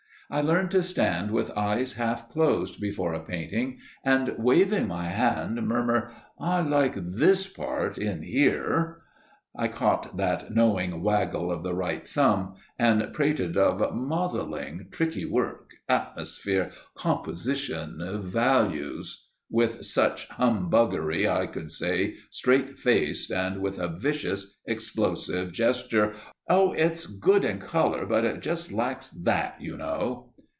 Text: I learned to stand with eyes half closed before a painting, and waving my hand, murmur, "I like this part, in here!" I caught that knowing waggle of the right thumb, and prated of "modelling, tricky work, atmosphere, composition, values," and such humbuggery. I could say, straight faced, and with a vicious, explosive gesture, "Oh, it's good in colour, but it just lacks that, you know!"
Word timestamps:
I 0.33 0.39
learned 0.39 0.71
to 0.71 0.81
stand 0.81 1.31
with 1.31 1.51
eyes 1.57 1.95
half 1.95 2.29
closed 2.29 2.79
before 2.79 3.13
a 3.13 3.19
painting, 3.19 3.79
and 4.01 4.33
waving 4.37 4.87
my 4.87 5.07
hand, 5.09 5.61
murmur, 5.67 6.13
"I 6.39 6.61
like 6.61 6.93
this 6.95 7.47
part, 7.51 7.97
in 7.97 8.21
here!" 8.21 9.01
I 9.57 9.67
caught 9.67 10.15
that 10.15 10.55
knowing 10.55 11.03
waggle 11.03 11.51
of 11.51 11.63
the 11.63 11.73
right 11.75 12.07
thumb, 12.07 12.55
and 12.79 13.01
prated 13.13 13.57
of 13.57 13.93
"modelling, 13.93 14.87
tricky 14.89 15.25
work, 15.25 15.71
atmosphere, 15.89 16.71
composition, 16.95 17.97
values," 18.23 19.25
and 19.53 19.83
such 19.85 20.29
humbuggery. 20.29 21.27
I 21.27 21.45
could 21.45 21.73
say, 21.73 22.15
straight 22.29 22.79
faced, 22.79 23.33
and 23.33 23.59
with 23.61 23.79
a 23.79 23.89
vicious, 23.89 24.55
explosive 24.65 25.51
gesture, 25.51 26.13
"Oh, 26.47 26.71
it's 26.71 27.05
good 27.05 27.43
in 27.43 27.59
colour, 27.59 28.05
but 28.05 28.23
it 28.23 28.39
just 28.41 28.71
lacks 28.71 29.09
that, 29.09 29.59
you 29.61 29.75
know!" 29.75 30.29